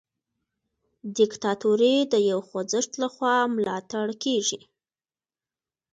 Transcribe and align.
دیکتاتوري 1.17 1.95
د 2.13 2.13
یو 2.29 2.39
خوځښت 2.47 2.91
لخوا 3.03 3.35
ملاتړ 3.55 4.07
کیږي. 4.23 4.59